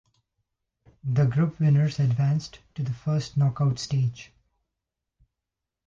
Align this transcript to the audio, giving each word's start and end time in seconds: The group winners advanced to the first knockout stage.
The 1.03 1.25
group 1.27 1.59
winners 1.59 1.99
advanced 1.99 2.57
to 2.73 2.81
the 2.81 2.89
first 2.91 3.37
knockout 3.37 3.77
stage. 3.77 4.31